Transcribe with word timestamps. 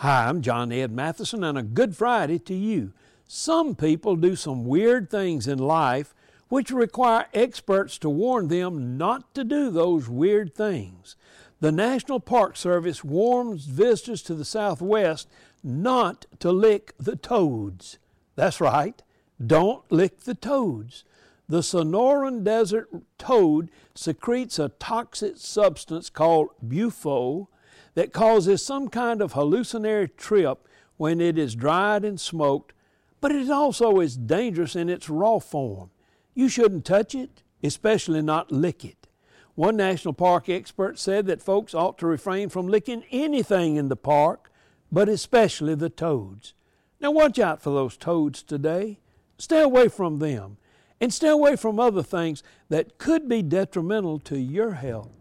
Hi, 0.00 0.28
I'm 0.28 0.40
John 0.40 0.72
Ed 0.72 0.96
Mathison, 0.96 1.46
and 1.46 1.58
a 1.58 1.62
good 1.62 1.94
Friday 1.94 2.38
to 2.38 2.54
you. 2.54 2.94
Some 3.26 3.74
people 3.74 4.16
do 4.16 4.34
some 4.34 4.64
weird 4.64 5.10
things 5.10 5.46
in 5.46 5.58
life 5.58 6.14
which 6.48 6.70
require 6.70 7.26
experts 7.34 7.98
to 7.98 8.08
warn 8.08 8.48
them 8.48 8.96
not 8.96 9.34
to 9.34 9.44
do 9.44 9.68
those 9.68 10.08
weird 10.08 10.54
things. 10.54 11.16
The 11.60 11.70
National 11.70 12.18
Park 12.18 12.56
Service 12.56 13.04
warns 13.04 13.66
visitors 13.66 14.22
to 14.22 14.34
the 14.34 14.46
Southwest 14.46 15.28
not 15.62 16.24
to 16.38 16.50
lick 16.50 16.94
the 16.98 17.16
toads. 17.16 17.98
That's 18.36 18.58
right, 18.58 19.02
don't 19.46 19.82
lick 19.92 20.20
the 20.20 20.34
toads. 20.34 21.04
The 21.46 21.60
Sonoran 21.60 22.42
Desert 22.42 22.88
toad 23.18 23.68
secretes 23.94 24.58
a 24.58 24.70
toxic 24.70 25.36
substance 25.36 26.08
called 26.08 26.52
bufo 26.66 27.50
that 27.94 28.12
causes 28.12 28.64
some 28.64 28.88
kind 28.88 29.20
of 29.20 29.32
hallucinatory 29.32 30.08
trip 30.08 30.66
when 30.96 31.20
it 31.20 31.38
is 31.38 31.54
dried 31.54 32.04
and 32.04 32.20
smoked, 32.20 32.72
but 33.20 33.32
it 33.32 33.50
also 33.50 34.00
is 34.00 34.16
dangerous 34.16 34.76
in 34.76 34.88
its 34.88 35.08
raw 35.08 35.38
form. 35.38 35.90
You 36.34 36.48
shouldn't 36.48 36.84
touch 36.84 37.14
it, 37.14 37.42
especially 37.62 38.22
not 38.22 38.52
lick 38.52 38.84
it. 38.84 39.08
One 39.54 39.76
national 39.76 40.14
park 40.14 40.48
expert 40.48 40.98
said 40.98 41.26
that 41.26 41.42
folks 41.42 41.74
ought 41.74 41.98
to 41.98 42.06
refrain 42.06 42.48
from 42.48 42.68
licking 42.68 43.04
anything 43.10 43.76
in 43.76 43.88
the 43.88 43.96
park, 43.96 44.50
but 44.90 45.08
especially 45.08 45.74
the 45.74 45.90
toads. 45.90 46.54
Now, 47.00 47.10
watch 47.10 47.38
out 47.38 47.62
for 47.62 47.70
those 47.70 47.96
toads 47.96 48.42
today. 48.42 48.98
Stay 49.38 49.60
away 49.60 49.88
from 49.88 50.18
them 50.18 50.58
and 51.00 51.12
stay 51.12 51.28
away 51.28 51.56
from 51.56 51.80
other 51.80 52.02
things 52.02 52.42
that 52.68 52.98
could 52.98 53.28
be 53.28 53.42
detrimental 53.42 54.18
to 54.20 54.38
your 54.38 54.72
health. 54.72 55.19